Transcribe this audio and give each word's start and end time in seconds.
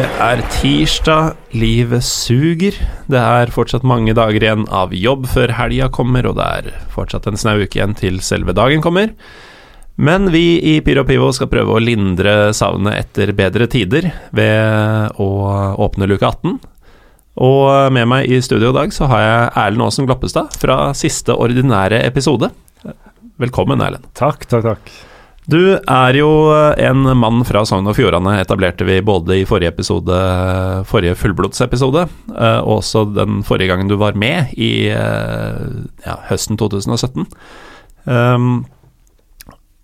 Det 0.00 0.06
er 0.24 0.40
tirsdag, 0.48 1.34
livet 1.60 2.00
suger. 2.06 2.72
Det 3.12 3.20
er 3.20 3.50
fortsatt 3.52 3.82
mange 3.84 4.14
dager 4.16 4.40
igjen 4.40 4.62
av 4.72 4.94
jobb 4.96 5.26
før 5.28 5.52
helga 5.58 5.90
kommer, 5.92 6.24
og 6.24 6.38
det 6.38 6.46
er 6.46 6.78
fortsatt 6.94 7.28
en 7.28 7.36
snau 7.36 7.58
uke 7.60 7.76
igjen 7.76 7.92
til 7.98 8.16
selve 8.24 8.54
dagen 8.56 8.80
kommer. 8.80 9.12
Men 10.00 10.30
vi 10.32 10.56
i 10.56 10.78
Pyro 10.86 11.04
Pivo 11.04 11.28
skal 11.36 11.50
prøve 11.52 11.76
å 11.76 11.82
lindre 11.84 12.54
savnet 12.56 12.96
etter 12.96 13.34
bedre 13.36 13.68
tider 13.68 14.08
ved 14.32 15.20
å 15.20 15.28
åpne 15.84 16.08
luke 16.08 16.24
18. 16.24 16.56
Og 17.44 17.92
med 17.92 18.08
meg 18.08 18.32
i 18.32 18.40
studio 18.40 18.72
i 18.72 18.78
dag 18.80 18.96
så 18.96 19.10
har 19.12 19.26
jeg 19.26 19.52
Erlend 19.66 19.84
Aasen 19.90 20.08
Gloppestad 20.08 20.56
fra 20.64 20.80
siste 20.96 21.36
ordinære 21.36 22.00
episode. 22.08 22.48
Velkommen, 23.36 23.84
Erlend. 23.84 24.08
Takk, 24.16 24.48
takk, 24.48 24.64
takk. 24.72 24.96
Du 25.50 25.58
er 25.74 26.14
jo 26.14 26.28
en 26.78 27.06
mann 27.18 27.40
fra 27.48 27.62
Sogn 27.66 27.88
og 27.90 27.96
Fjordane, 27.96 28.36
etablerte 28.42 28.84
vi 28.86 29.00
både 29.02 29.40
i 29.40 29.46
forrige 29.48 29.72
episode, 29.72 30.18
forrige 30.86 31.16
fullblodsepisode, 31.18 32.04
eh, 32.36 32.58
og 32.60 32.76
også 32.76 33.06
den 33.16 33.40
forrige 33.46 33.72
gangen 33.72 33.90
du 33.90 33.96
var 33.98 34.18
med 34.20 34.52
i 34.54 34.90
eh, 34.92 35.64
ja, 36.04 36.14
høsten 36.28 36.60
2017. 36.60 37.26
Um, 38.04 38.52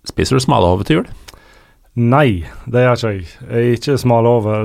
spiser 0.07 0.37
du 0.37 0.45
smalahove 0.45 0.87
til 0.87 1.01
jul? 1.01 1.11
Nei, 1.97 2.45
det 2.69 2.85
gjør 2.85 2.95
ikke 2.95 3.13
jeg. 3.17 3.27
Jeg 3.41 3.59
er 3.59 3.75
ikke 3.81 3.99
smalahove. 3.99 4.57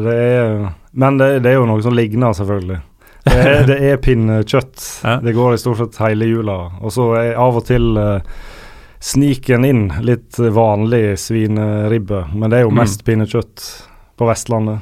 Men 0.92 1.18
det, 1.18 1.32
det 1.42 1.54
er 1.54 1.58
jo 1.58 1.68
noe 1.72 1.82
som 1.82 1.96
ligner, 1.96 2.36
selvfølgelig. 2.36 2.78
Det 3.26 3.38
er, 3.40 3.60
det 3.70 3.82
er 3.90 4.02
pinnekjøtt. 4.02 4.88
Det 5.24 5.34
går 5.34 5.56
i 5.56 5.62
stort 5.64 5.80
sett 5.80 6.02
hele 6.04 6.30
jula. 6.30 6.58
Og 6.82 6.94
så 6.94 7.10
av 7.32 7.58
og 7.58 7.64
til 7.66 7.94
uh, 7.96 8.20
sniker 9.02 9.56
en 9.58 9.66
inn 9.66 9.84
litt 10.06 10.38
vanlig 10.38 11.16
svineribbe. 11.18 12.24
Men 12.34 12.52
det 12.52 12.60
er 12.60 12.66
jo 12.68 12.70
Mm. 12.72 12.80
mest 12.84 13.04
pinnekjøtt 13.04 13.64
på 14.18 14.28
Vestlandet. 14.28 14.80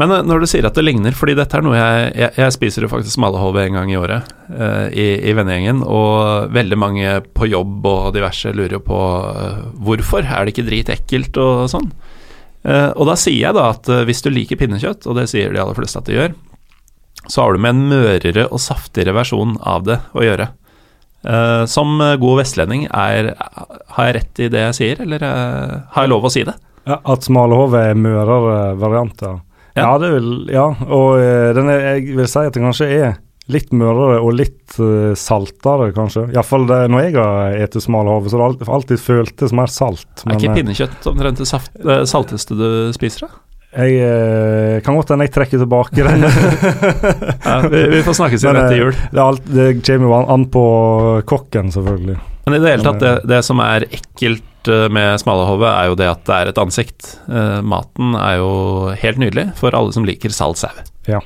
Men 0.00 0.10
eh, 0.10 0.22
når 0.26 0.40
du 0.40 0.46
sier 0.50 0.66
at 0.66 0.74
det 0.74 0.84
ligner, 0.86 1.12
fordi 1.14 1.34
dette 1.38 1.56
er 1.58 1.62
noe 1.62 1.76
jeg 1.76 2.12
Jeg, 2.16 2.32
jeg 2.38 2.52
spiser 2.56 2.82
jo 2.82 2.90
faktisk 2.90 3.14
smalahove 3.14 3.62
en 3.66 3.76
gang 3.78 3.90
i 3.92 3.98
året 3.98 4.26
uh, 4.50 4.88
i, 4.90 5.08
i 5.28 5.34
vennegjengen, 5.36 5.82
og 5.86 6.50
veldig 6.54 6.78
mange 6.78 7.20
på 7.36 7.46
jobb 7.50 7.86
og 7.86 8.14
diverse 8.16 8.52
lurer 8.54 8.78
jo 8.78 8.82
på 8.86 8.98
uh, 8.98 9.62
hvorfor. 9.78 10.24
Er 10.24 10.44
det 10.46 10.54
ikke 10.56 10.68
dritekkelt 10.70 11.36
og 11.42 11.68
sånn? 11.70 11.90
Uh, 12.64 12.90
og 12.96 13.06
da 13.08 13.16
sier 13.16 13.48
jeg 13.48 13.54
da 13.56 13.70
at 13.70 13.86
hvis 14.08 14.22
du 14.24 14.30
liker 14.30 14.58
pinnekjøtt, 14.60 15.06
og 15.06 15.16
det 15.16 15.28
sier 15.30 15.52
de 15.52 15.60
aller 15.62 15.78
fleste 15.78 16.00
at 16.00 16.08
de 16.10 16.18
gjør, 16.18 16.34
så 17.28 17.44
har 17.44 17.52
du 17.52 17.60
med 17.62 17.76
en 17.76 17.88
mørere 17.90 18.48
og 18.50 18.60
saftigere 18.62 19.14
versjon 19.14 19.58
av 19.62 19.84
det 19.86 20.00
å 20.16 20.24
gjøre. 20.24 20.48
Eh, 21.20 21.64
som 21.68 21.98
god 22.00 22.38
vestlending 22.38 22.86
er 22.86 23.34
Har 23.36 24.06
jeg 24.08 24.14
rett 24.16 24.40
i 24.40 24.48
det 24.48 24.62
jeg 24.70 24.76
sier, 24.78 25.02
eller 25.04 25.20
uh, 25.20 25.74
har 25.92 26.06
jeg 26.06 26.12
lov 26.14 26.24
å 26.24 26.32
si 26.32 26.44
det? 26.48 26.54
Ja, 26.88 26.96
at 27.12 27.26
smalahove 27.26 27.82
er 27.90 27.98
mørere 27.98 28.72
varianter. 28.80 29.42
Ja. 29.76 29.82
Ja. 29.84 29.90
det 30.00 30.08
vil 30.14 30.30
Ja, 30.50 30.70
og 30.88 31.20
eh, 31.20 31.50
den 31.54 31.68
er, 31.70 31.84
jeg 31.92 32.16
vil 32.16 32.30
si 32.30 32.40
at 32.40 32.56
den 32.56 32.64
kanskje 32.66 32.88
er 32.96 33.18
litt 33.50 33.72
mørere 33.74 34.20
og 34.22 34.32
litt 34.38 34.78
uh, 34.78 35.10
saltere, 35.18 35.90
kanskje. 35.92 36.28
Iallfall 36.30 36.68
når 36.70 37.04
jeg 37.04 37.14
har 37.18 37.56
spist 37.66 37.88
smalahove, 37.88 38.30
så 38.30 38.38
har 38.38 38.54
det 38.54 38.68
alltid, 38.70 39.02
føltes 39.02 39.54
mer 39.56 39.70
salt. 39.74 40.24
Er 40.24 40.38
ikke 40.38 40.54
pinnekjøtt 40.60 41.08
omtrent 41.10 41.42
det 41.42 41.48
saft, 41.50 41.74
salteste 42.08 42.56
du 42.56 42.68
spiser? 42.94 43.26
da? 43.26 43.49
Jeg 43.70 43.98
eh, 44.02 44.80
kan 44.82 44.96
godt 44.98 45.12
hende 45.12 45.28
jeg 45.28 45.34
trekker 45.34 45.60
tilbake 45.62 46.02
den. 46.02 46.24
Ja, 47.50 47.60
vi, 47.70 47.84
vi 47.92 48.02
får 48.06 48.16
snakkes 48.18 48.42
igjen 48.42 48.58
etter 48.58 48.74
eh, 48.74 48.80
jul. 48.80 48.96
det, 48.98 49.22
alt, 49.22 49.46
det 49.46 49.66
kommer 49.86 50.08
jo 50.08 50.14
an, 50.16 50.26
an 50.34 50.46
på 50.50 50.64
kokken, 51.30 51.70
selvfølgelig. 51.74 52.16
Men 52.46 52.56
i 52.56 52.60
det 52.62 52.72
hele 52.72 52.86
tatt, 52.86 53.00
det, 53.02 53.14
det 53.30 53.40
som 53.46 53.62
er 53.62 53.86
ekkelt 53.86 54.70
eh, 54.70 54.88
med 54.90 55.22
smalahove, 55.22 55.70
er 55.70 55.90
jo 55.92 55.98
det 56.02 56.10
at 56.10 56.24
det 56.26 56.36
er 56.36 56.50
et 56.50 56.60
ansikt. 56.62 57.12
Eh, 57.30 57.60
maten 57.62 58.16
er 58.18 58.40
jo 58.40 58.50
helt 59.04 59.22
nydelig 59.22 59.46
for 59.60 59.76
alle 59.78 59.94
som 59.94 60.06
liker 60.08 60.34
salt 60.34 60.58
sau. 60.62 60.84
Ja. 61.06 61.22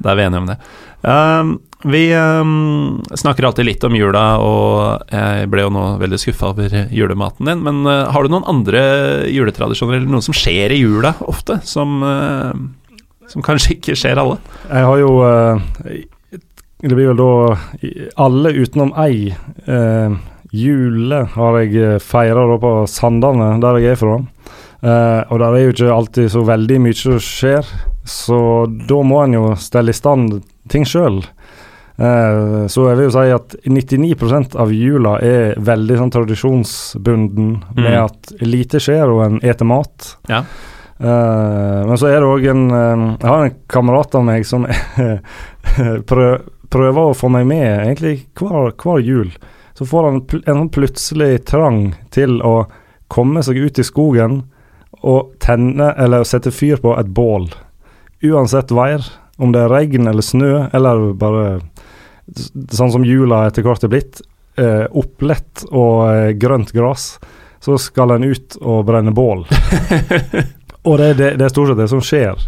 Da 0.00 0.12
er 0.12 0.18
vi 0.18 0.26
enige 0.26 0.42
om 0.42 0.50
det. 0.50 0.58
Um, 1.06 1.54
vi 1.82 2.14
um, 2.16 3.02
snakker 3.14 3.44
alltid 3.44 3.64
litt 3.64 3.84
om 3.84 3.94
jula, 3.96 4.24
og 4.44 5.12
jeg 5.12 5.48
ble 5.48 5.64
jo 5.64 5.72
nå 5.72 5.84
veldig 6.02 6.18
skuffa 6.20 6.50
over 6.52 6.74
julematen 6.92 7.48
din. 7.48 7.62
Men 7.64 7.80
uh, 7.88 8.10
har 8.12 8.24
du 8.24 8.34
noen 8.34 8.48
andre 8.50 8.82
juletradisjoner, 9.32 9.96
eller 9.96 10.12
noe 10.12 10.24
som 10.24 10.36
skjer 10.36 10.74
i 10.76 10.82
jula 10.82 11.14
ofte, 11.30 11.56
som, 11.64 12.02
uh, 12.04 12.52
som 13.32 13.44
kanskje 13.46 13.78
ikke 13.78 13.96
skjer 13.96 14.20
alle? 14.20 14.36
Jeg 14.68 14.88
har 14.90 15.00
jo 15.00 15.14
uh, 15.24 15.62
Det 16.80 16.92
blir 16.92 17.10
vel 17.12 17.20
da 17.20 17.32
alle 18.24 18.54
utenom 18.56 18.94
ei 19.00 19.32
jule 20.50 21.18
har 21.34 21.58
jeg 21.60 21.98
feira 22.00 22.44
på 22.58 22.70
Sandane, 22.88 23.50
der 23.60 23.76
jeg 23.78 23.92
er 23.92 23.98
fra. 24.00 24.14
Og 24.80 25.34
der 25.42 25.44
er 25.50 25.60
jo 25.60 25.74
ikke 25.74 25.90
alltid 25.92 26.30
så 26.32 26.40
veldig 26.48 26.78
mye 26.80 26.96
som 26.96 27.20
skjer, 27.20 27.68
så 28.08 28.40
da 28.88 29.02
må 29.04 29.20
en 29.26 29.36
jo 29.36 29.44
stelle 29.60 29.92
i 29.92 29.98
stand 30.00 30.40
ting 30.72 30.88
sjøl. 30.88 31.20
Så 32.00 32.84
jeg 32.88 32.96
vil 32.96 33.06
jo 33.10 33.12
si 33.12 33.30
at 33.34 33.54
99% 33.68 34.54
av 34.56 34.70
jula 34.72 35.18
er 35.20 35.54
veldig 35.60 35.98
sånn 36.00 36.12
tradisjonsbunden, 36.14 37.50
med 37.76 37.92
Mm. 37.92 38.04
at 38.04 38.32
lite 38.40 38.80
skjer 38.80 39.10
og 39.12 39.20
en 39.26 39.40
eter 39.44 39.66
mat. 39.68 40.16
Ja. 40.28 40.44
Eh, 41.00 41.80
men 41.86 41.96
så 42.00 42.08
er 42.08 42.20
det 42.20 42.28
òg 42.28 42.46
en 42.50 42.70
eh, 42.70 43.16
Jeg 43.20 43.28
har 43.28 43.44
en 43.44 43.54
kamerat 43.68 44.14
av 44.14 44.24
meg 44.24 44.44
som 44.46 44.66
prø, 46.10 46.28
prøver 46.70 47.10
å 47.10 47.16
få 47.16 47.28
meg 47.32 47.46
med 47.50 47.66
egentlig 47.86 48.26
hver, 48.38 48.72
hver 48.80 49.00
jul. 49.04 49.30
Så 49.74 49.86
får 49.88 50.04
han 50.10 50.20
en 50.44 50.58
sånn 50.60 50.72
plutselig 50.74 51.44
trang 51.48 51.94
til 52.12 52.40
å 52.44 52.66
komme 53.08 53.42
seg 53.42 53.56
ut 53.56 53.78
i 53.80 53.84
skogen 53.86 54.42
og 55.02 55.32
tenne 55.40 55.94
eller 55.98 56.24
sette 56.28 56.52
fyr 56.52 56.76
på 56.82 56.92
et 57.00 57.08
bål. 57.16 57.48
Uansett 58.22 58.70
vær, 58.76 59.00
om 59.40 59.52
det 59.54 59.62
er 59.64 59.72
regn 59.72 60.06
eller 60.10 60.22
snø, 60.22 60.68
eller 60.76 61.12
bare 61.16 61.60
sånn 62.72 62.92
som 62.92 63.04
jula 63.06 63.46
etter 63.48 63.64
hvert 63.66 63.84
er 63.84 63.92
blitt, 63.92 64.20
eh, 64.60 64.86
opplett 64.90 65.64
og 65.70 66.08
eh, 66.10 66.32
grønt 66.40 66.72
gress, 66.76 67.14
så 67.60 67.76
skal 67.78 68.16
en 68.16 68.24
ut 68.24 68.56
og 68.60 68.84
brenne 68.88 69.12
bål. 69.12 69.46
Og 70.88 70.96
det, 70.96 71.10
det, 71.18 71.34
det 71.36 71.44
er 71.44 71.50
stort 71.52 71.68
sett 71.68 71.76
det 71.76 71.90
som 71.92 72.00
skjer. 72.00 72.38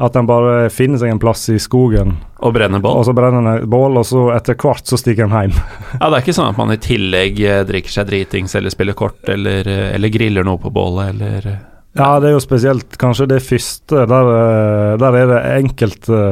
At 0.00 0.14
en 0.16 0.24
bare 0.26 0.70
finner 0.72 0.96
seg 0.98 1.10
en 1.12 1.20
plass 1.20 1.42
i 1.52 1.58
skogen, 1.60 2.16
Og 2.40 2.54
brenner 2.56 2.80
bål? 2.82 2.96
og 2.98 3.04
så 3.06 3.12
brenner 3.14 3.44
en 3.44 3.68
bål, 3.70 3.98
og 4.00 4.06
så 4.08 4.22
etter 4.34 4.56
hvert 4.58 4.88
så 4.88 4.96
stikker 4.98 5.28
en 5.28 5.36
hjem. 5.36 5.52
Ja, 6.00 6.08
det 6.08 6.16
er 6.16 6.24
ikke 6.24 6.34
sånn 6.34 6.48
at 6.48 6.58
man 6.58 6.72
i 6.72 6.80
tillegg 6.82 7.38
eh, 7.44 7.60
drikker 7.68 7.92
seg 7.92 8.08
dritings 8.08 8.56
eller 8.58 8.72
spiller 8.74 8.96
kort 8.98 9.28
eller, 9.30 9.68
eh, 9.68 9.92
eller 9.94 10.10
griller 10.10 10.48
noe 10.48 10.58
på 10.58 10.72
bålet 10.74 11.12
eller 11.12 11.46
Ja, 11.94 12.08
det 12.18 12.32
er 12.32 12.34
jo 12.34 12.42
spesielt 12.42 12.96
kanskje 12.98 13.28
det 13.30 13.38
første. 13.46 14.02
Der, 14.10 14.32
der 14.98 15.20
er 15.20 15.30
det 15.30 15.42
enkelte 15.60 16.24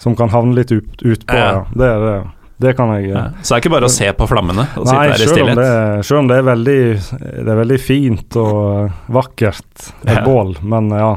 som 0.00 0.18
kan 0.18 0.28
havne 0.34 0.58
litt 0.58 0.74
ut, 0.74 0.90
på. 1.00 1.38
Ja. 1.38 1.46
Ja. 1.54 1.64
Det, 1.72 1.86
er 1.86 2.04
det. 2.04 2.18
Det 2.60 2.74
kan 2.78 2.90
jeg 2.96 3.08
ja. 3.10 3.22
Så 3.40 3.54
det 3.54 3.56
er 3.56 3.62
ikke 3.64 3.72
bare 3.76 3.88
å 3.88 3.92
se 3.94 4.10
på 4.18 4.26
flammene 4.28 4.66
og 4.76 4.84
sitte 4.84 4.96
Nei, 4.98 5.06
der 5.08 5.24
i 5.24 5.28
stillhet. 5.30 5.60
Nei, 5.60 6.02
selv 6.06 6.18
om 6.22 6.28
det 6.30 6.36
er 6.40 6.46
veldig 6.50 6.76
Det 7.22 7.48
er 7.54 7.58
veldig 7.62 7.78
fint 7.80 8.36
og 8.40 9.12
vakkert, 9.16 9.90
et 10.04 10.14
Ja. 10.18 10.22
bål, 10.26 10.54
men 10.62 10.90
ja. 10.92 11.10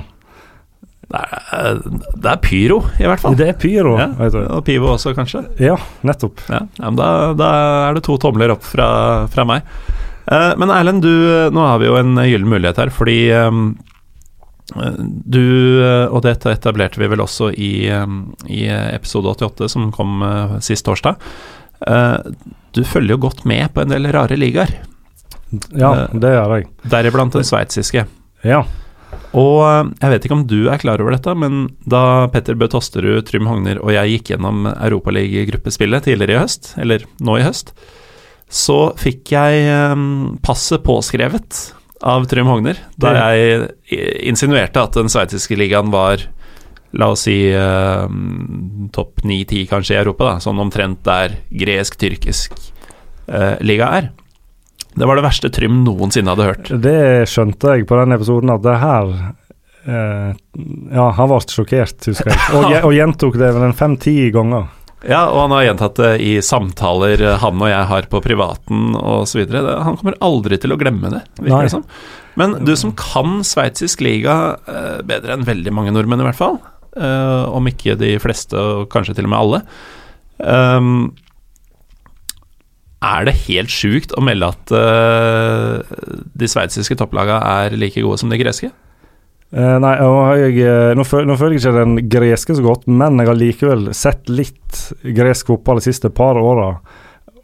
Det 1.14 1.20
er, 1.54 1.82
det 2.18 2.30
er 2.32 2.40
pyro, 2.42 2.80
i 2.98 3.06
hvert 3.06 3.22
fall. 3.22 3.36
Det 3.38 3.48
er 3.52 3.58
pyro, 3.62 3.92
ja, 4.00 4.08
og 4.56 4.64
pivo 4.66 4.96
også, 4.96 5.12
kanskje. 5.14 5.44
Ja, 5.62 5.76
nettopp. 6.08 6.42
Ja, 6.50 6.64
da, 6.98 7.10
da 7.38 7.50
er 7.92 8.00
det 8.00 8.06
to 8.08 8.16
tomler 8.18 8.56
opp 8.56 8.64
fra, 8.66 8.88
fra 9.30 9.46
meg. 9.46 9.68
Eh, 10.26 10.54
men 10.58 10.72
Erlend, 10.74 11.04
du, 11.06 11.12
nå 11.54 11.68
har 11.68 11.78
vi 11.84 11.92
jo 11.92 12.00
en 12.00 12.16
gyllen 12.24 12.50
mulighet 12.50 12.80
her, 12.82 12.90
fordi 12.96 13.18
eh, 13.36 13.52
du, 14.72 15.84
eh, 15.84 16.08
og 16.08 16.24
dette 16.26 16.54
etablerte 16.56 17.02
vi 17.02 17.10
vel 17.12 17.24
også 17.24 17.52
i, 17.52 17.88
eh, 17.92 18.14
i 18.48 18.64
episode 18.72 19.34
88, 19.36 19.70
som 19.70 19.92
kom 19.96 20.24
eh, 20.24 20.58
sist 20.64 20.86
torsdag. 20.88 21.20
Du 22.74 22.80
følger 22.88 23.18
jo 23.18 23.24
godt 23.26 23.44
med 23.50 23.74
på 23.74 23.82
en 23.84 23.92
del 23.92 24.08
rare 24.16 24.38
ligaer, 24.40 24.72
Ja, 25.76 26.08
det 26.10 26.32
gjør 26.32 26.54
jeg. 26.56 26.70
deriblant 26.90 27.36
den 27.36 27.44
sveitsiske. 27.44 28.06
Ja. 28.48 28.62
Og 29.36 29.92
jeg 30.00 30.10
vet 30.14 30.24
ikke 30.26 30.38
om 30.38 30.46
du 30.48 30.70
er 30.72 30.80
klar 30.80 31.02
over 31.04 31.12
dette, 31.12 31.36
men 31.36 31.68
da 31.86 32.30
Petter 32.32 32.56
Bø 32.56 32.70
Tosterud, 32.72 33.26
Trym 33.28 33.50
Hogner 33.52 33.84
og 33.84 33.92
jeg 33.92 34.16
gikk 34.16 34.32
gjennom 34.32 34.64
Europaliga-gruppespillet 34.72 36.08
tidligere 36.08 36.38
i 36.40 36.42
høst, 36.46 36.72
eller 36.80 37.04
nå 37.20 37.38
i 37.38 37.44
høst, 37.44 37.74
så 38.48 38.96
fikk 38.98 39.36
jeg 39.36 40.40
passet 40.42 40.86
påskrevet 40.88 41.66
av 42.04 42.26
Trym 42.28 42.50
Hogner 42.52 42.80
da 43.00 43.14
jeg 43.16 43.70
insinuerte 44.28 44.82
at 44.84 44.96
den 44.98 45.12
sveitsiske 45.12 45.58
ligaen 45.60 45.92
var 45.94 46.26
La 46.94 47.08
oss 47.10 47.24
si 47.26 47.48
eh, 47.50 48.04
topp 48.94 49.24
9-10 49.26 49.64
kanskje 49.72 49.96
i 49.96 49.98
Europa, 49.98 50.28
da, 50.28 50.42
sånn 50.44 50.60
omtrent 50.62 51.00
der 51.08 51.40
gresk-tyrkisk 51.50 52.54
eh, 53.34 53.56
liga 53.66 53.88
er. 53.98 54.12
Det 54.94 55.08
var 55.10 55.18
det 55.18 55.24
verste 55.26 55.50
Trym 55.50 55.80
noensinne 55.88 56.36
hadde 56.36 56.46
hørt. 56.52 56.70
Det 56.84 57.26
skjønte 57.32 57.74
jeg 57.74 57.88
på 57.90 57.98
den 57.98 58.14
episoden, 58.14 58.54
at 58.54 58.62
det 58.62 58.78
her 58.84 59.10
eh, 59.90 60.30
Ja, 60.94 61.08
han 61.18 61.32
ble 61.32 61.42
sjokkert, 61.50 61.98
husker 62.12 62.30
jeg. 62.30 62.44
Og, 62.60 62.78
og 62.84 62.94
gjentok 62.94 63.42
det 63.42 63.50
vel 63.58 63.66
en 63.72 63.78
fem-ti 63.82 64.16
ganger. 64.36 64.70
Ja, 65.04 65.26
og 65.28 65.42
han 65.42 65.54
har 65.58 65.66
gjentatt 65.68 66.00
det 66.00 66.12
i 66.24 66.34
samtaler 66.46 67.22
han 67.42 67.60
og 67.60 67.68
jeg 67.68 67.88
har 67.90 68.06
på 68.12 68.22
privaten 68.24 68.94
osv. 68.96 69.42
Han 69.52 69.98
kommer 70.00 70.16
aldri 70.24 70.60
til 70.62 70.76
å 70.76 70.78
glemme 70.80 71.12
det, 71.12 71.24
virker 71.42 71.68
det 71.68 71.74
som. 71.74 71.84
Men 72.40 72.56
du 72.66 72.72
som 72.80 72.94
kan 72.98 73.42
sveitsisk 73.46 74.02
liga 74.06 74.38
eh, 74.70 75.02
bedre 75.06 75.36
enn 75.36 75.48
veldig 75.48 75.74
mange 75.76 75.94
nordmenn, 75.94 76.24
i 76.24 76.30
hvert 76.30 76.40
fall, 76.40 76.58
eh, 76.96 77.44
om 77.52 77.68
ikke 77.70 77.98
de 78.00 78.16
fleste, 78.24 78.58
og 78.58 78.88
kanskje 78.94 79.18
til 79.20 79.28
og 79.28 79.34
med 79.34 79.42
alle 79.42 79.60
ehm, 80.42 80.96
Er 83.04 83.28
det 83.28 83.36
helt 83.44 83.74
sjukt 83.74 84.16
å 84.18 84.24
melde 84.26 84.50
at 84.56 84.74
eh, 84.80 86.00
de 86.34 86.50
sveitsiske 86.50 86.98
topplagene 86.98 87.44
er 87.44 87.78
like 87.78 88.02
gode 88.02 88.24
som 88.24 88.34
de 88.34 88.40
greske? 88.42 88.72
Eh, 89.54 89.76
nei, 89.84 89.94
og 90.02 90.40
jeg, 90.42 90.58
eh, 90.66 90.92
nå, 90.98 91.06
føl, 91.06 91.28
nå 91.30 91.38
føler 91.38 91.60
jeg 91.60 91.62
ikke 91.62 91.78
den 91.78 91.96
greske 92.10 92.56
så 92.58 92.66
godt, 92.66 92.88
men 92.90 93.22
jeg 93.22 93.30
har 93.30 93.38
likevel 93.38 93.88
sett 93.94 94.32
litt 94.32 94.86
gresk 95.06 95.52
fotball 95.52 95.82
de 95.82 95.92
siste 95.92 96.10
par 96.14 96.40
åra. 96.42 96.72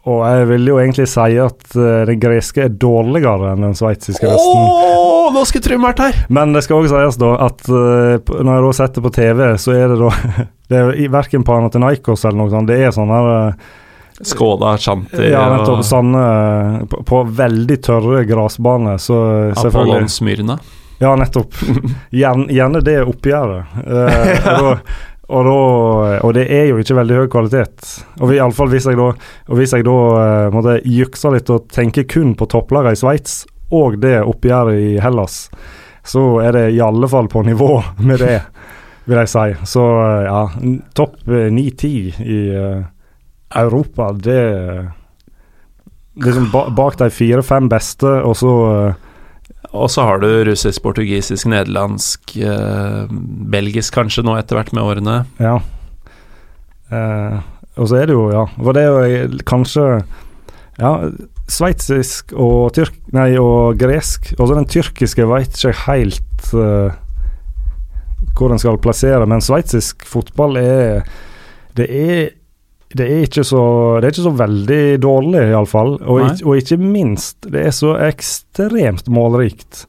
Og 0.08 0.22
jeg 0.24 0.46
vil 0.48 0.70
jo 0.70 0.78
egentlig 0.80 1.04
si 1.12 1.34
at 1.42 1.74
uh, 1.76 2.06
den 2.08 2.20
greske 2.22 2.62
er 2.64 2.70
dårligere 2.72 3.50
enn 3.52 3.66
den 3.66 3.76
sveitsiske 3.76 4.24
oh, 4.24 4.32
resten. 4.32 5.34
Norske 5.36 5.60
trymmert 5.60 6.00
Trym 6.00 6.08
her! 6.08 6.22
Men 6.32 6.54
det 6.56 6.62
skal 6.64 6.80
også 6.80 7.02
sies 7.02 7.20
da 7.20 7.34
at 7.44 7.60
uh, 7.68 8.16
når 8.40 8.50
jeg 8.54 8.64
da 8.64 8.72
setter 8.80 9.04
på 9.04 9.12
TV, 9.12 9.44
så 9.60 9.76
er 9.76 9.92
det 9.92 10.00
da 10.00 10.08
Det 10.70 10.78
er 10.78 10.96
i- 11.02 11.10
verken 11.12 11.44
Panathinaikos 11.44 12.24
eller 12.24 12.40
noe 12.40 12.52
sånt, 12.52 12.70
det 12.70 12.80
er 12.80 12.92
sånn 12.94 13.10
her 13.10 13.30
eh, 13.34 13.70
Skåda, 14.30 14.76
Chanti 14.80 15.30
Ja, 15.32 15.46
nettopp. 15.50 15.80
Sanne 15.84 16.24
på, 16.90 17.00
på 17.08 17.22
veldig 17.36 17.78
tørre 17.84 18.24
gressbaner, 18.28 19.00
så 19.02 19.18
Apollon 19.20 19.64
selvfølgelig 19.64 20.12
Smyrna. 20.14 20.60
Ja, 21.00 21.14
nettopp. 21.16 21.56
Gjerne, 22.12 22.82
det 22.84 22.98
oppgjøret. 23.08 23.78
Eh, 23.86 24.48
og, 24.60 24.90
og, 25.30 25.46
da, 25.46 25.54
og 26.26 26.34
det 26.36 26.44
er 26.52 26.66
jo 26.68 26.80
ikke 26.82 26.98
veldig 26.98 27.22
høy 27.22 27.30
kvalitet. 27.32 27.86
Og 28.20 28.34
i 28.34 28.40
alle 28.42 28.56
fall 28.56 28.68
hvis 28.72 28.88
jeg 28.90 28.98
da, 29.00 29.06
og 29.14 29.56
hvis 29.56 29.72
jeg 29.76 29.86
da 29.88 29.96
eh, 30.20 30.50
måtte 30.52 30.76
jukse 30.84 31.32
litt 31.32 31.52
og 31.54 31.70
tenke 31.72 32.04
kun 32.04 32.34
på 32.36 32.50
topplagene 32.52 32.98
i 32.98 33.00
Sveits 33.00 33.42
og 33.70 34.00
det 34.02 34.18
oppgjøret 34.26 34.76
i 34.82 34.94
Hellas, 35.00 35.44
så 36.04 36.24
er 36.44 36.56
det 36.58 36.64
i 36.74 36.80
alle 36.84 37.08
fall 37.08 37.30
på 37.30 37.46
nivå 37.46 37.72
med 38.02 38.20
det, 38.20 38.38
vil 39.08 39.20
jeg 39.22 39.32
si. 39.32 39.48
Så 39.72 39.88
eh, 40.04 40.22
ja, 40.28 40.40
topp 40.96 41.20
eh, 41.28 41.48
9-10 41.48 42.24
i 42.26 42.40
eh, 42.60 42.80
Europa, 43.64 44.12
det 44.12 44.40
Liksom 46.20 46.50
ba, 46.52 46.66
bak 46.74 46.98
de 46.98 47.06
fire-fem 47.08 47.68
beste, 47.70 48.10
og 48.26 48.34
så 48.36 48.50
Og 49.70 49.90
så 49.92 50.02
har 50.02 50.18
du 50.18 50.28
russisk, 50.48 50.82
portugisisk, 50.82 51.46
nederlandsk, 51.46 52.32
eh, 52.42 53.10
belgisk 53.52 53.94
kanskje 53.94 54.24
nå 54.26 54.34
etter 54.38 54.58
hvert 54.58 54.72
med 54.74 54.82
årene. 54.82 55.16
Ja. 55.38 55.60
Eh, 56.90 57.36
og 57.78 57.86
så 57.86 58.00
er 58.00 58.08
det 58.10 58.16
jo, 58.16 58.24
ja 58.34 58.48
For 58.56 58.74
det 58.74 58.82
er 58.82 58.88
jo 58.90 59.02
eh, 59.06 59.34
kanskje 59.46 59.84
Ja, 60.80 60.90
sveitsisk 61.46 62.32
og 62.34 62.72
tyrk... 62.74 62.96
Nei, 63.14 63.36
og 63.38 63.78
gresk. 63.78 64.32
Og 64.38 64.48
så 64.48 64.56
den 64.56 64.66
tyrkiske 64.70 65.26
veit 65.28 65.54
ikke 65.54 65.76
helt 65.84 66.50
eh, 66.56 66.98
hvor 68.38 68.48
den 68.48 68.60
skal 68.62 68.78
plassere, 68.80 69.26
men 69.28 69.42
sveitsisk 69.44 70.06
fotball 70.08 70.56
er 70.56 71.02
Det 71.76 71.86
er 71.86 72.30
det 72.96 73.06
er, 73.06 73.20
ikke 73.28 73.44
så, 73.46 73.60
det 74.00 74.08
er 74.08 74.14
ikke 74.14 74.24
så 74.26 74.32
veldig 74.40 74.80
dårlig, 75.04 75.42
iallfall. 75.52 75.92
Og, 76.02 76.20
Nei. 76.24 76.32
og 76.42 76.56
ikke 76.58 76.78
minst, 76.82 77.36
det 77.46 77.66
er 77.68 77.74
så 77.76 77.92
ekstremt 78.08 79.06
målrikt. 79.14 79.84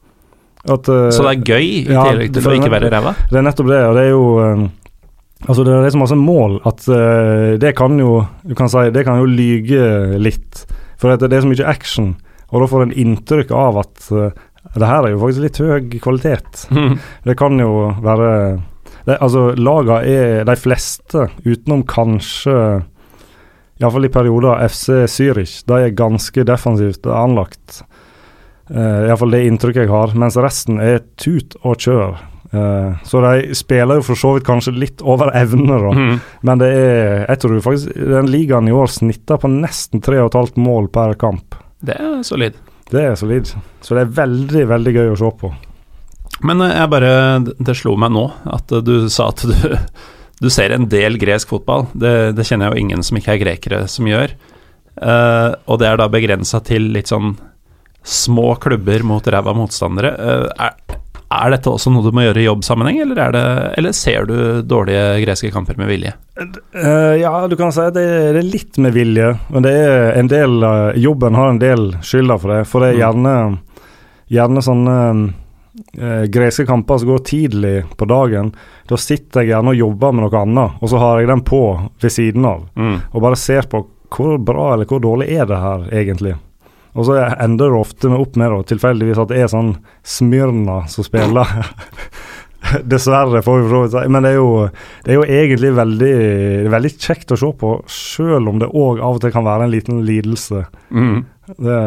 At, 0.70 0.86
eh, 0.86 1.08
Så 1.10 1.24
det 1.26 1.32
er 1.32 1.42
gøy, 1.56 1.64
i 1.66 1.80
ja, 1.90 2.04
tillegg 2.06 2.32
til 2.36 2.42
å 2.44 2.50
det- 2.52 2.60
ikke 2.60 2.70
være 2.70 2.90
ræva. 2.94 3.14
det 3.30 3.38
er 3.40 3.42
nettopp 3.42 3.66
det, 3.72 3.80
og 3.88 3.94
det 3.98 4.04
er 4.06 4.10
jo 4.12 4.38
eh, 4.38 4.68
Altså 5.48 5.64
Det 5.66 5.72
er 5.74 5.90
så 5.90 5.98
masse 5.98 6.14
mål 6.14 6.60
at 6.64 6.84
eh, 6.86 7.56
det 7.58 7.72
kan 7.74 7.98
jo 7.98 8.24
Du 8.46 8.54
kan 8.54 8.68
si 8.70 8.78
det 8.94 9.02
kan 9.04 9.18
jo 9.18 9.24
lyge 9.26 10.16
litt. 10.22 10.60
For 11.02 11.10
at 11.10 11.18
det 11.18 11.32
er 11.32 11.40
så 11.42 11.50
mye 11.50 11.66
action, 11.66 12.12
og 12.52 12.60
da 12.62 12.66
får 12.70 12.82
en 12.84 12.92
inntrykk 12.94 13.50
av 13.50 13.78
at 13.82 14.06
det 14.78 14.86
her 14.86 15.02
er 15.02 15.10
jo 15.10 15.18
faktisk 15.18 15.42
litt 15.42 15.58
høy 15.58 15.98
kvalitet. 15.98 16.68
Det 17.26 17.34
kan 17.36 17.58
jo 17.58 17.90
være 18.00 18.62
det, 19.04 19.16
Altså 19.20 19.56
Laga 19.58 19.98
er 20.06 20.44
de 20.46 20.54
fleste, 20.54 21.26
utenom 21.44 21.82
kanskje 21.90 22.84
Iallfall 23.82 24.06
i 24.06 24.12
perioder 24.14 24.62
FC 24.68 25.04
Zürich, 25.10 25.56
de 25.66 25.78
er 25.82 25.96
ganske 25.98 26.44
defensivt 26.46 27.06
anlagt. 27.10 27.82
Uh, 28.70 29.08
Iallfall 29.08 29.34
det 29.34 29.46
inntrykket 29.48 29.84
jeg 29.84 29.92
har. 29.92 30.14
Mens 30.18 30.38
resten 30.40 30.78
er 30.80 31.02
tut 31.20 31.56
og 31.66 31.82
kjør. 31.82 32.20
Uh, 32.52 32.94
så 33.08 33.22
de 33.24 33.56
spiller 33.56 33.98
jo 33.98 34.04
for 34.06 34.20
så 34.20 34.34
vidt 34.36 34.46
kanskje 34.46 34.76
litt 34.76 35.02
over 35.02 35.32
evne, 35.36 35.80
da. 35.82 35.92
Mm. 35.96 36.14
Men 36.46 36.62
det 36.62 36.70
er 36.76 37.26
Jeg 37.26 37.42
tror 37.42 37.64
faktisk 37.64 37.98
den 38.14 38.30
ligaen 38.30 38.68
i 38.68 38.76
år 38.76 38.92
snitter 38.92 39.40
på 39.40 39.50
nesten 39.50 40.04
3,5 40.04 40.60
mål 40.62 40.88
per 40.92 41.16
kamp. 41.18 41.58
Det 41.82 41.98
er 41.98 42.22
solid. 42.22 42.54
Det 42.92 43.02
er 43.02 43.14
solid. 43.18 43.50
Så 43.80 43.96
det 43.96 44.06
er 44.06 44.16
veldig, 44.22 44.66
veldig 44.68 44.96
gøy 44.98 45.12
å 45.14 45.18
se 45.18 45.30
på. 45.40 45.52
Men 46.46 46.62
eh, 46.64 46.74
jeg 46.76 46.90
bare 46.92 47.12
Det 47.42 47.76
slo 47.78 47.96
meg 48.00 48.12
nå 48.14 48.26
at 48.52 48.74
du 48.84 48.94
sa 49.12 49.30
at 49.32 49.44
du, 49.48 49.54
du 50.42 50.50
ser 50.50 50.74
en 50.74 50.88
del 50.90 51.18
gresk 51.22 51.52
fotball. 51.52 51.86
Det, 51.94 52.32
det 52.34 52.46
kjenner 52.48 52.68
jeg 52.68 52.74
jo 52.74 52.86
ingen 52.86 53.06
som 53.06 53.18
ikke 53.18 53.36
er 53.36 53.42
grekere 53.44 53.84
som 53.90 54.08
gjør. 54.10 54.34
Uh, 54.98 55.54
og 55.70 55.78
det 55.80 55.88
er 55.88 56.00
da 56.00 56.08
begrensa 56.12 56.60
til 56.66 56.90
litt 56.92 57.12
sånn 57.12 57.36
små 58.02 58.56
klubber 58.60 59.04
mot 59.06 59.26
ræva 59.30 59.54
motstandere. 59.56 60.10
Uh, 60.18 60.48
er, 60.66 60.98
er 61.32 61.54
dette 61.54 61.70
også 61.70 61.92
noe 61.94 62.04
du 62.04 62.10
må 62.12 62.26
gjøre 62.26 62.42
i 62.42 62.48
jobbsammenheng, 62.48 62.98
eller, 63.04 63.20
er 63.22 63.36
det, 63.36 63.44
eller 63.80 63.94
ser 63.96 64.26
du 64.28 64.34
dårlige 64.66 65.22
greske 65.22 65.52
kamper 65.54 65.78
med 65.80 65.88
vilje? 65.92 66.12
Uh, 66.74 67.14
ja, 67.22 67.32
du 67.48 67.54
kan 67.60 67.72
si 67.72 67.86
det, 67.94 68.02
er 68.02 68.40
litt 68.42 68.80
med 68.82 68.98
vilje, 68.98 69.30
men 69.54 69.64
det 69.64 69.76
er 69.78 70.18
en 70.18 70.32
del 70.32 70.58
Jobben 71.00 71.38
har 71.38 71.54
en 71.54 71.62
del 71.62 71.92
skylda 72.02 72.40
for 72.42 72.56
det. 72.56 72.64
For 72.68 72.82
det 72.82 72.92
er 72.92 73.00
gjerne, 73.04 73.36
gjerne 74.34 74.66
sånne 74.66 74.98
eh, 75.98 76.28
greske 76.32 76.66
kamper 76.68 77.00
som 77.02 77.12
går 77.12 77.24
tidlig 77.28 77.74
på 77.96 78.08
dagen. 78.10 78.52
Da 78.88 78.98
sitter 79.00 79.42
jeg 79.42 79.52
gjerne 79.52 79.74
og 79.74 79.82
jobber 79.82 80.14
med 80.14 80.26
noe 80.26 80.44
annet, 80.44 80.78
og 80.80 80.92
så 80.92 81.02
har 81.02 81.20
jeg 81.20 81.32
den 81.32 81.44
på 81.46 81.64
ved 82.02 82.14
siden 82.14 82.46
av. 82.48 82.68
Og 83.12 83.20
bare 83.22 83.40
ser 83.40 83.68
på 83.70 83.84
hvor 84.12 84.36
bra 84.38 84.72
eller 84.74 84.88
hvor 84.88 85.00
dårlig 85.00 85.30
er 85.32 85.46
det 85.48 85.60
her 85.60 85.86
egentlig. 85.92 86.34
Og 86.92 87.08
så 87.08 87.16
ender 87.40 87.72
det 87.72 87.80
ofte 87.80 88.10
med 88.12 88.20
opp 88.20 88.36
med 88.36 88.52
da, 88.52 88.60
tilfeldigvis 88.68 89.20
at 89.22 89.30
det 89.32 89.40
er 89.40 89.48
sånn 89.48 89.72
Smyrna 90.04 90.82
som 90.92 91.06
spiller. 91.06 91.48
Dessverre, 92.92 93.42
får 93.42 93.58
vi 93.58 93.68
for 93.70 93.88
så 93.88 94.02
si. 94.02 94.10
Men 94.12 94.26
det 94.26 94.34
er, 94.34 94.40
jo, 94.40 94.66
det 95.04 95.14
er 95.14 95.18
jo 95.18 95.24
egentlig 95.38 95.72
veldig, 95.76 96.16
veldig 96.72 96.92
kjekt 96.94 97.32
å 97.34 97.38
se 97.40 97.52
på, 97.58 97.72
selv 97.90 98.52
om 98.52 98.60
det 98.60 98.68
òg 98.68 99.00
av 99.00 99.16
og 99.16 99.24
til 99.24 99.32
kan 99.34 99.48
være 99.48 99.66
en 99.66 99.72
liten 99.72 100.02
lidelse. 100.06 100.66
Mm. 100.92 101.16
Det, 101.56 101.80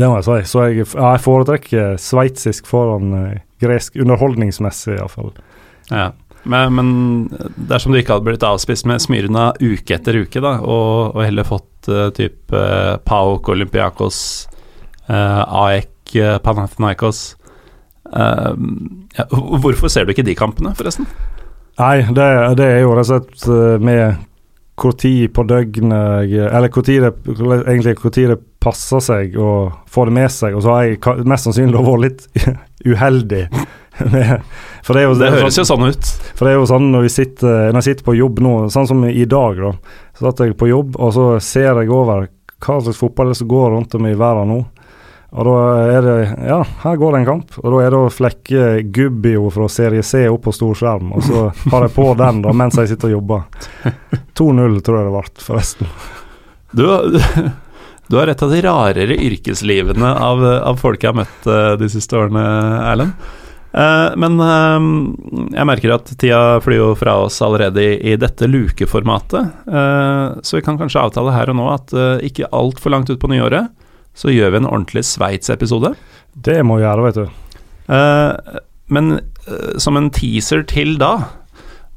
det 0.00 0.08
må 0.08 0.18
jeg 0.18 0.26
si. 0.26 0.38
Så 0.52 0.66
jeg, 0.68 0.86
ja, 0.88 1.12
jeg 1.14 1.22
foretrekker 1.24 2.00
sveitsisk 2.00 2.68
foran 2.70 3.14
eh, 3.18 3.38
gresk, 3.62 3.98
underholdningsmessig 4.00 4.96
iallfall. 4.96 5.32
Ja. 5.90 6.10
Men, 6.48 6.72
men 6.72 6.92
dersom 7.68 7.92
du 7.92 8.00
ikke 8.00 8.16
hadde 8.16 8.30
blitt 8.30 8.46
avspist 8.46 8.86
med 8.88 9.02
Smyrna 9.04 9.50
uke 9.60 9.98
etter 9.98 10.22
uke, 10.22 10.40
da, 10.40 10.56
og, 10.64 11.12
og 11.12 11.20
heller 11.20 11.44
fått 11.44 11.90
uh, 11.92 12.06
type 12.16 12.56
uh, 12.56 12.96
PAOK, 13.04 13.50
Olympiakos, 13.52 14.22
uh, 15.10 15.42
AEK, 15.66 16.14
uh, 16.16 16.38
Panathinaikos 16.40 17.20
uh, 18.16 18.56
ja, 19.18 19.26
Hvorfor 19.28 19.92
ser 19.92 20.08
du 20.08 20.14
ikke 20.14 20.24
de 20.24 20.38
kampene, 20.38 20.72
forresten? 20.78 21.10
Nei, 21.80 22.00
det, 22.08 22.26
det 22.58 22.66
er 22.66 22.82
jo 22.82 22.94
rett 22.96 23.08
og 23.08 23.10
slett 23.10 23.46
eh, 23.48 23.80
med 23.80 24.26
når 24.80 25.32
på 25.36 25.42
døgnet 25.44 26.32
Eller 26.32 26.72
hvor 26.72 26.84
tid 26.84 27.04
det, 27.04 27.12
egentlig 27.60 27.96
hvor 28.00 28.12
tid 28.14 28.32
det 28.32 28.38
passer 28.60 29.02
seg 29.04 29.36
og 29.40 29.76
få 29.90 30.06
det 30.08 30.14
med 30.16 30.32
seg. 30.32 30.56
Og 30.56 30.64
så 30.64 30.74
har 30.74 30.88
jeg 30.88 31.28
mest 31.28 31.48
sannsynlig 31.48 31.84
vært 31.86 32.04
litt 32.06 32.26
uheldig. 32.92 33.44
for 34.86 34.96
det, 34.96 35.04
jo, 35.04 35.14
Det 35.20 35.30
høres 35.34 35.56
sånn, 35.56 35.62
jo 35.62 35.68
sånn 35.70 35.86
ut. 35.92 36.10
For 36.36 36.46
det 36.46 36.52
er 36.52 36.58
jo 36.60 36.68
sånn 36.70 36.90
når 36.92 37.06
vi 37.06 37.14
sitter, 37.14 37.56
når 37.70 37.80
jeg 37.80 37.88
sitter 37.90 38.08
på 38.10 38.18
jobb 38.18 38.42
nå, 38.44 38.52
sånn 38.72 38.88
som 38.90 39.06
i 39.08 39.24
dag, 39.28 39.60
da. 39.60 39.72
Så 40.16 40.28
satt 40.28 40.44
jeg 40.44 40.58
på 40.60 40.70
jobb, 40.70 40.98
og 41.00 41.14
så 41.16 41.30
ser 41.44 41.72
jeg 41.82 41.92
over 41.92 42.28
hva 42.60 42.76
slags 42.84 43.00
fotball 43.00 43.32
som 43.36 43.48
går 43.48 43.72
rundt 43.74 43.96
om 43.96 44.08
i 44.08 44.16
verden 44.18 44.54
nå. 44.54 44.60
Og 45.30 45.46
da 45.46 45.56
er 45.86 46.02
det 46.02 46.14
Ja, 46.48 46.58
her 46.82 46.96
går 46.98 47.12
det 47.12 47.18
en 47.20 47.28
kamp. 47.28 47.52
Og 47.62 47.68
da 47.70 47.82
er 47.84 47.94
det 47.94 48.00
å 48.00 48.10
flekke 48.10 48.64
Gubbio 48.90 49.46
fra 49.54 49.68
serie 49.70 50.02
C 50.02 50.24
opp 50.28 50.42
på 50.48 50.54
stor 50.54 50.74
skjerm, 50.78 51.12
og 51.14 51.22
så 51.22 51.44
har 51.70 51.86
jeg 51.86 51.94
på 51.94 52.08
den 52.18 52.42
da 52.42 52.54
mens 52.56 52.78
jeg 52.80 52.90
sitter 52.90 53.12
og 53.12 53.18
jobber. 53.20 53.68
2-0 54.40 54.80
tror 54.86 54.98
jeg 54.98 55.06
det 55.06 55.14
ble, 55.14 55.44
forresten. 55.46 55.92
Du, 56.74 56.84
du 58.10 58.16
har 58.18 58.26
et 58.26 58.42
av 58.42 58.50
de 58.50 58.62
rarere 58.64 59.14
yrkeslivene 59.22 60.08
av, 60.18 60.42
av 60.42 60.78
folk 60.80 61.02
jeg 61.02 61.12
har 61.12 61.20
møtt 61.20 61.46
uh, 61.46 61.76
de 61.78 61.86
siste 61.92 62.16
årene, 62.18 62.42
Erlend. 62.90 63.28
Uh, 63.70 64.10
men 64.18 64.34
uh, 64.42 64.88
jeg 65.54 65.68
merker 65.70 65.92
at 65.94 66.10
tida 66.18 66.58
flyr 66.64 66.80
jo 66.80 66.88
fra 66.98 67.14
oss 67.22 67.38
allerede 67.46 67.84
i, 67.94 68.16
dette 68.18 68.48
lukeformatet. 68.50 69.62
Så 70.42 70.58
vi 70.58 70.64
kan 70.66 70.78
kanskje 70.80 71.04
avtale 71.04 71.36
her 71.36 71.52
og 71.52 71.60
nå 71.60 71.68
at 71.70 71.94
ikke 72.26 72.50
altfor 72.56 72.96
langt 72.96 73.12
ut 73.12 73.20
på 73.22 73.30
nyåret 73.30 73.70
så 74.18 74.32
gjør 74.34 74.56
vi 74.56 74.58
en 74.58 74.68
ordentlig 74.68 75.04
Sveits-episode. 75.06 75.92
Det 76.34 76.58
må 76.66 76.80
vi 76.80 76.84
gjøre, 76.84 77.06
vet 77.06 77.20
du. 77.20 78.56
men 78.90 79.20
som 79.78 79.96
en 79.96 80.10
teaser 80.10 80.66
til 80.66 80.96
da, 80.98 81.12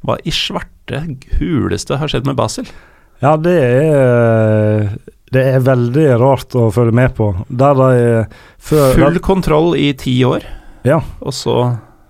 hva 0.05 0.20
i 0.22 0.34
svarte 0.34 1.01
huleste 1.39 1.98
har 1.98 2.12
skjedd 2.12 2.29
med 2.29 2.38
Basel? 2.38 2.70
Ja, 3.24 3.34
det 3.39 3.58
er 3.58 4.93
det 5.34 5.46
er 5.56 5.63
veldig 5.66 6.10
rart 6.22 6.54
å 6.58 6.68
følge 6.74 6.96
med 6.96 7.16
på. 7.18 7.32
Der 7.50 7.80
de 7.80 8.04
før, 8.62 8.94
Full 9.00 9.20
kontroll 9.25 9.74
i 9.80 9.90
ti 9.98 10.20
år? 10.28 10.46
Ja. 10.88 11.02
Og 11.24 11.36
så 11.36 11.58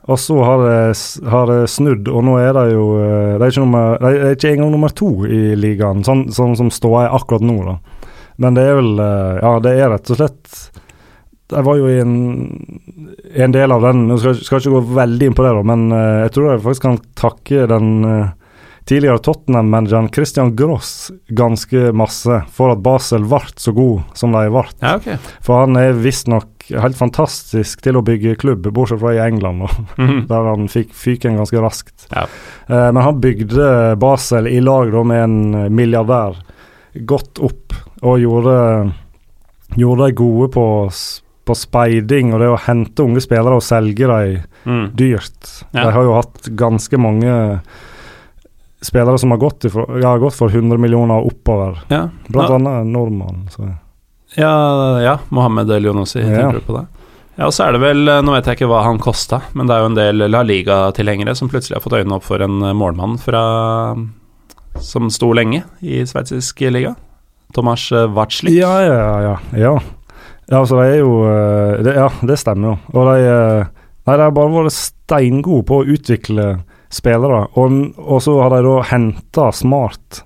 og 0.03 0.19
så 0.19 0.35
har 0.43 0.59
det, 0.59 0.95
har 1.31 1.47
det, 1.47 1.59
snudd, 1.71 2.09
og 2.11 2.25
nå 2.27 2.35
er 2.41 2.51
det 2.57 2.65
jo 2.73 2.87
eh, 2.99 3.37
Det 3.37 3.45
er 3.45 3.53
ikke, 3.53 3.63
nummer, 3.63 3.93
det 4.01 4.09
er 4.11 4.33
ikke 4.35 4.49
engang 4.51 4.73
nummer 4.73 4.91
to 4.91 5.11
i 5.23 5.53
ligaen, 5.55 6.03
sånn, 6.03 6.25
sånn 6.35 6.57
som 6.59 6.71
ståa 6.75 7.05
er 7.05 7.15
akkurat 7.15 7.45
nå, 7.47 7.55
da. 7.63 7.77
Men 8.43 8.57
det 8.57 8.65
er 8.67 8.79
vel 8.81 8.99
eh, 8.99 9.39
Ja, 9.39 9.53
det 9.63 9.75
er 9.77 9.93
rett 9.93 10.11
og 10.11 10.19
slett 10.19 10.59
Jeg 11.53 11.67
var 11.69 11.79
jo 11.79 11.87
i 11.87 12.01
en, 12.01 12.17
en 13.45 13.55
del 13.55 13.75
av 13.75 13.87
den 13.87 14.09
Jeg 14.11 14.23
skal, 14.25 14.41
skal, 14.41 14.59
ikke 14.59 14.75
gå 14.75 14.97
veldig 14.99 15.29
inn 15.29 15.37
på 15.39 15.47
det, 15.47 15.55
da, 15.55 15.65
men 15.71 15.85
eh, 15.95 16.19
jeg 16.25 16.35
tror 16.35 16.49
jeg 16.49 16.63
faktisk 16.67 16.87
kan 16.89 17.01
takke 17.23 17.67
den 17.71 17.91
tidligere 18.89 19.21
Tottenham-manageren 19.23 20.09
Christian 20.13 20.55
Gross 20.55 21.11
ganske 21.27 21.91
masse 21.95 22.41
for 22.51 22.73
at 22.73 22.81
Basel 22.83 23.27
ble 23.29 23.41
så 23.55 23.73
god 23.75 24.17
som 24.17 24.35
de 24.35 24.43
ble. 24.51 24.65
Ja, 24.81 24.97
okay. 24.99 25.19
For 25.43 25.63
han 25.63 25.79
er 25.79 25.95
visstnok 25.95 26.49
helt 26.71 26.97
fantastisk 26.97 27.83
til 27.83 27.99
å 27.99 28.03
bygge 28.05 28.37
klubb, 28.39 28.67
bortsett 28.75 29.01
fra 29.01 29.13
i 29.15 29.21
England, 29.23 29.65
mm. 29.99 30.25
der 30.29 30.49
han 30.51 30.69
fikk 30.71 30.93
fyken 30.95 31.39
ganske 31.39 31.63
raskt. 31.63 32.07
Ja. 32.11 32.25
Eh, 32.67 32.89
men 32.91 33.03
han 33.03 33.21
bygde 33.23 33.95
Basel 33.99 34.47
i 34.51 34.59
lag 34.63 34.91
da, 34.93 35.03
med 35.07 35.23
en 35.23 35.75
milliardær 35.75 36.39
godt 37.07 37.41
opp, 37.43 37.75
og 38.03 38.19
gjorde, 38.19 38.57
gjorde 39.79 40.09
de 40.09 40.17
gode 40.19 40.49
på, 40.53 40.65
på 41.47 41.55
speiding 41.55 42.33
og 42.33 42.43
det 42.43 42.51
å 42.51 42.59
hente 42.65 43.05
unge 43.05 43.23
spillere 43.23 43.57
og 43.59 43.65
selge 43.65 44.09
dem 44.11 44.43
mm. 44.67 44.85
dyrt. 44.99 45.55
Ja. 45.71 45.85
De 45.85 45.89
har 45.95 46.07
jo 46.07 46.17
hatt 46.19 46.51
ganske 46.59 46.99
mange 46.99 47.33
spillere 48.83 49.17
som 49.21 49.31
har 49.31 49.39
gått, 49.41 49.65
ifra, 49.69 49.85
har 50.03 50.19
gått 50.19 50.35
for 50.35 50.51
100 50.51 50.77
millioner 50.77 51.25
oppover, 51.25 51.79
ja. 51.87 52.07
blant 52.27 52.57
annet 52.59 52.89
nordmann. 52.91 53.47
Så. 53.51 53.69
Ja, 54.35 54.53
ja 55.01 55.17
Mohammed 55.29 55.71
El 55.71 55.85
Yonossi, 55.85 56.21
tenker 56.21 56.59
du 56.59 56.67
på 56.67 56.77
det? 56.77 56.85
Ja, 57.35 57.47
og 57.47 57.53
så 57.55 57.65
er 57.65 57.73
det 57.73 57.81
vel 57.81 58.05
Nå 58.05 58.35
vet 58.35 58.45
jeg 58.45 58.59
ikke 58.59 58.69
hva 58.69 58.83
han 58.85 58.99
kosta, 59.01 59.39
men 59.57 59.69
det 59.69 59.75
er 59.75 59.81
jo 59.81 59.89
en 59.89 59.97
del 59.97 60.25
La 60.29 60.43
Liga-tilhengere 60.45 61.33
som 61.37 61.49
plutselig 61.49 61.79
har 61.79 61.85
fått 61.85 61.97
øynene 61.97 62.19
opp 62.19 62.27
for 62.27 62.43
en 62.45 62.59
eh, 62.61 62.75
målmann 62.77 63.17
fra 63.21 63.41
som 64.81 65.09
sto 65.13 65.31
lenge 65.37 65.63
i 65.85 66.01
sveitsisk 66.09 66.63
liga. 66.73 66.95
Tomas 67.53 67.85
Watzlik. 67.91 68.55
Ja, 68.57 68.73
ja, 68.81 68.95
ja. 69.21 69.35
Ja, 69.53 69.73
ja 70.49 70.59
altså 70.59 70.79
de 70.81 70.87
er 70.89 71.01
jo 71.01 71.17
eh, 71.29 71.81
det, 71.85 71.95
Ja, 71.97 72.09
det 72.25 72.39
stemmer 72.41 72.73
jo. 72.73 72.75
Og 72.93 73.09
de 73.11 73.25
eh, 73.29 73.71
Nei, 74.03 74.17
de 74.19 74.25
har 74.25 74.33
bare 74.35 74.51
vært 74.51 74.75
steingode 74.75 75.63
på 75.69 75.77
å 75.79 75.85
utvikle 75.87 76.47
spillere, 76.93 77.47
og, 77.59 77.79
og 77.97 78.21
så 78.23 78.37
har 78.41 78.53
de 78.53 78.61
da 78.67 78.77
henta 78.91 79.49
smart 79.55 80.23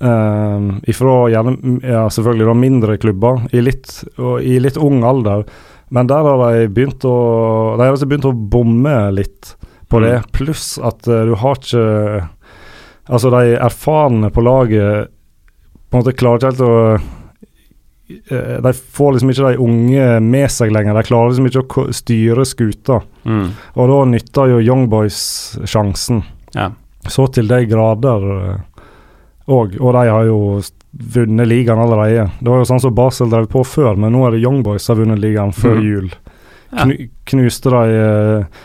Uh, 0.00 0.78
ifra 0.88 1.26
gjerne, 1.28 1.74
ja, 1.84 2.06
selvfølgelig 2.08 2.46
da 2.48 2.52
mindre 2.56 2.94
klubber 2.96 3.42
i 3.52 3.60
litt, 3.60 3.90
i 4.40 4.54
litt 4.56 4.78
ung 4.80 5.02
alder. 5.04 5.42
Men 5.92 6.08
der 6.08 6.24
har 6.24 6.40
de 6.40 6.70
begynt 6.72 7.04
å 7.04 7.16
De 7.76 7.84
har 7.84 7.92
altså 7.92 8.08
begynt 8.08 8.24
å 8.24 8.32
bomme 8.32 8.94
litt 9.12 9.50
på 9.92 10.00
mm. 10.00 10.06
det. 10.06 10.14
Pluss 10.32 10.78
at 10.80 11.04
uh, 11.04 11.26
du 11.28 11.34
har 11.42 11.60
ikke 11.60 11.84
Altså, 13.10 13.26
de 13.34 13.56
erfarne 13.58 14.28
på 14.30 14.42
laget 14.46 15.10
på 15.90 15.98
en 15.98 16.04
måte 16.04 16.14
klarer 16.14 16.38
ikke 16.38 16.50
helt 16.52 16.60
å 16.62 16.74
De 18.64 18.72
får 18.74 19.12
liksom 19.14 19.30
ikke 19.32 19.52
de 19.52 19.62
unge 19.62 20.06
med 20.24 20.50
seg 20.52 20.72
lenger. 20.74 20.96
De 20.96 21.06
klarer 21.06 21.30
liksom 21.30 21.48
ikke 21.50 21.62
å 21.62 21.94
styre 21.94 22.46
skuta. 22.48 23.00
Mm. 23.24 23.46
Og 23.76 23.92
da 23.92 23.98
nytter 24.10 24.54
jo 24.54 24.60
Young 24.64 24.88
Boys 24.92 25.20
sjansen. 25.64 26.24
Ja. 26.56 26.70
Så 27.08 27.28
til 27.32 27.48
de 27.48 27.62
grader 27.70 28.26
og, 29.50 29.76
og 29.80 29.94
de 29.96 30.02
har 30.06 30.26
jo 30.28 30.40
vunnet 30.90 31.48
ligaen 31.48 31.78
allerede. 31.78 32.28
Det 32.40 32.50
var 32.50 32.62
jo 32.62 32.68
sånn 32.68 32.82
som 32.82 32.94
Basel 32.94 33.30
drev 33.30 33.48
på 33.50 33.62
før, 33.66 33.96
men 33.98 34.14
nå 34.14 34.24
er 34.26 34.34
det 34.34 34.42
Young 34.42 34.62
Boys 34.66 34.84
som 34.84 34.96
har 34.96 35.04
vunnet 35.04 35.22
ligaen 35.22 35.54
før 35.54 35.78
mm. 35.78 35.86
jul. 35.86 36.10
Knu, 36.70 36.94
knuste 37.30 37.72
de 37.74 37.96
eh, 37.98 38.60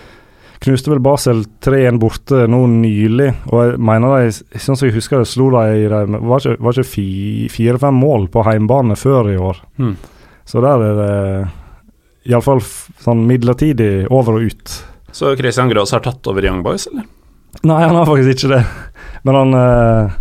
Knuste 0.66 0.90
vel 0.90 1.02
Basel 1.04 1.44
3-1 1.62 2.00
borte 2.02 2.48
nå 2.50 2.64
nylig, 2.72 3.28
og 3.52 3.60
jeg 3.62 3.76
mener 3.86 4.16
de, 4.18 4.32
sånn 4.58 4.80
som 4.80 4.88
jeg 4.88 4.96
husker 4.96 5.22
det, 5.22 5.28
slo 5.30 5.52
de 5.54 5.86
Var 5.92 6.42
ikke, 6.42 6.56
var 6.58 6.74
ikke 6.74 6.90
fire-fem 7.54 8.00
mål 8.02 8.26
på 8.34 8.42
heimbane 8.48 8.98
før 8.98 9.30
i 9.30 9.38
år. 9.38 9.60
Mm. 9.78 9.94
Så 10.46 10.62
der 10.66 10.78
er 10.88 10.96
det 11.00 11.14
iallfall 12.32 12.62
sånn 12.66 13.28
midlertidig 13.30 14.08
over 14.10 14.34
og 14.40 14.44
ut. 14.50 14.66
Så 15.14 15.36
Christian 15.38 15.70
Grås 15.70 15.94
har 15.94 16.02
tatt 16.06 16.28
over 16.28 16.46
Young 16.46 16.64
Boys, 16.66 16.88
eller? 16.92 17.06
Nei, 17.64 17.84
han 17.86 17.96
har 17.96 18.06
faktisk 18.10 18.30
ikke 18.36 18.54
det. 18.56 18.64
Men 19.26 19.36
han 19.40 19.52
uh, 19.56 20.12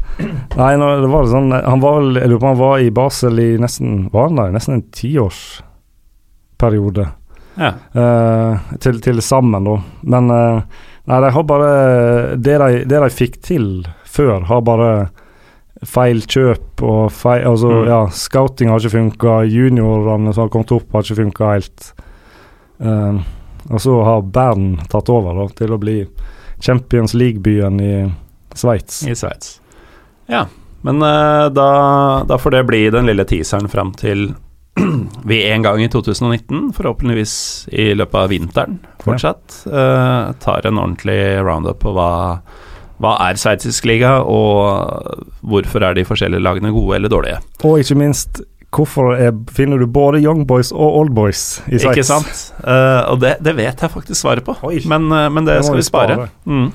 Nei, 0.54 0.72
det 0.78 1.10
var 1.10 1.26
sånn 1.26 1.50
Han 1.52 1.80
var 1.82 1.98
vel 1.98 2.16
Jeg 2.20 2.28
lurer 2.30 2.40
på 2.40 2.50
han 2.52 2.60
var 2.60 2.78
i 2.78 2.94
Basel 2.94 3.38
i 3.42 3.58
nesten 3.60 4.08
Var 4.12 4.22
han 4.28 4.38
der 4.38 4.52
nesten 4.54 4.74
en 4.78 4.90
tiårsperiode. 4.94 7.04
Ja. 7.54 7.74
Uh, 7.94 8.76
til, 8.82 9.00
til 9.02 9.20
sammen, 9.22 9.66
da. 9.66 9.76
Men 10.02 10.30
uh, 10.30 10.80
nei, 11.10 11.20
de 11.22 11.34
har 11.36 11.46
bare 11.48 11.74
det 12.40 12.56
de, 12.62 12.80
det 12.90 13.02
de 13.04 13.10
fikk 13.12 13.38
til 13.44 13.68
før, 14.04 14.46
har 14.48 14.64
bare 14.66 14.90
feil 15.84 16.22
kjøp 16.22 16.82
og 16.86 17.12
feil 17.12 17.44
Altså, 17.50 17.70
mm. 17.70 17.88
ja, 17.90 18.00
scouting 18.14 18.72
har 18.72 18.80
ikke 18.80 18.96
funka, 18.96 19.38
juniorene 19.50 20.32
som 20.32 20.46
har 20.46 20.52
kommet 20.54 20.74
opp, 20.74 20.90
har 20.94 21.06
ikke 21.06 21.20
funka 21.22 21.52
helt. 21.52 21.88
Uh, 22.82 23.22
og 23.70 23.80
så 23.80 24.00
har 24.04 24.26
Bern 24.28 24.74
tatt 24.92 25.08
over 25.12 25.38
da, 25.38 25.48
til 25.56 25.72
å 25.72 25.80
bli 25.80 26.02
Champions 26.64 27.14
League-byen 27.16 27.80
i 27.80 27.94
Sveits. 28.54 29.02
I 29.08 29.16
Sveits. 29.16 29.58
Ja, 30.30 30.46
men 30.84 31.00
da, 31.00 31.68
da, 32.28 32.36
får 32.40 32.52
det 32.52 32.62
bli 32.68 32.80
den 32.92 33.08
lille 33.08 33.24
teaseren 33.28 33.70
fram 33.72 33.92
til 33.96 34.30
vi 35.30 35.40
en 35.50 35.62
gang 35.62 35.82
i 35.82 35.88
2019, 35.88 36.72
forhåpentligvis 36.76 37.34
i 37.72 37.92
løpet 37.94 38.20
av 38.20 38.30
vinteren 38.32 38.78
fortsatt, 39.04 39.60
uh, 39.70 40.32
tar 40.42 40.66
en 40.66 40.80
ordentlig 40.80 41.18
roundup 41.44 41.82
på 41.84 41.92
hva, 41.94 42.40
hva 43.02 43.12
er 43.28 43.38
sveitsisk 43.38 43.86
liga, 43.88 44.16
og 44.22 45.38
hvorfor 45.46 45.86
er 45.86 45.98
de 45.98 46.06
forskjellige 46.08 46.42
lagene 46.42 46.74
gode 46.74 46.98
eller 46.98 47.12
dårlige. 47.12 47.38
Og 47.62 47.84
ikke 47.84 47.98
minst 48.00 48.42
hvorfor 48.74 49.14
er, 49.14 49.34
finner 49.54 49.78
du 49.78 49.86
både 49.86 50.18
Young 50.24 50.42
Boys 50.48 50.72
og 50.74 50.98
Old 51.00 51.12
Boys 51.14 51.60
i 51.68 51.78
Sveits? 51.78 51.90
Ikke 51.92 52.06
sant. 52.08 52.46
Uh, 52.64 53.12
og 53.12 53.20
det, 53.22 53.36
det, 53.46 53.54
vet 53.58 53.84
jeg 53.86 53.92
faktisk 53.92 54.18
svaret 54.18 54.46
på, 54.46 54.56
men, 54.90 55.06
uh, 55.12 55.28
men, 55.30 55.46
det, 55.46 55.60
det 55.60 55.68
skal 55.68 55.78
vi 55.78 55.86
spare. 55.86 56.16
spare. 56.18 56.32
Mm. 56.50 56.72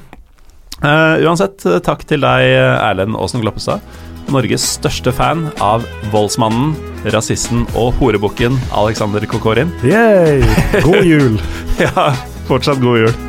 Uh, 0.79 1.17
uansett, 1.27 1.65
takk 1.83 2.05
til 2.07 2.23
deg, 2.23 2.53
Erlend 2.79 3.19
Aasen 3.19 3.43
Gloppestad. 3.43 3.83
Norges 4.33 4.65
største 4.77 5.13
fan 5.15 5.47
av 5.63 5.85
voldsmannen, 6.13 6.75
rasisten 7.13 7.65
og 7.79 7.95
horebukken 8.01 8.57
Alexander 8.75 9.25
Kokorin. 9.29 9.73
Yay! 9.85 10.43
God 10.85 11.07
jul! 11.07 11.41
ja, 11.85 12.11
fortsatt 12.49 12.81
god 12.83 13.05
jul. 13.05 13.28